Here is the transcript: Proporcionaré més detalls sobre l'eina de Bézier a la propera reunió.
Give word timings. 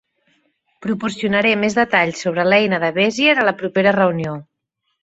Proporcionaré 0.85 1.51
més 1.65 1.77
detalls 1.81 2.25
sobre 2.27 2.49
l'eina 2.49 2.83
de 2.87 2.93
Bézier 2.99 3.39
a 3.39 3.47
la 3.51 3.57
propera 3.63 3.97
reunió. 4.03 4.39